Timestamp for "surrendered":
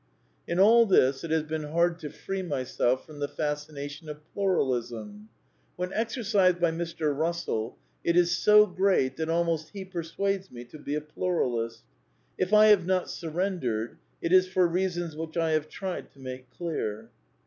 13.11-13.99